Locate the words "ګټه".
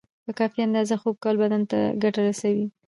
2.03-2.21